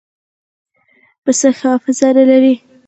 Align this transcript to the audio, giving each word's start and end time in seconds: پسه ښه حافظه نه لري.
پسه 1.23 1.49
ښه 1.57 1.67
حافظه 1.71 2.07
نه 2.17 2.23
لري. 2.29 2.55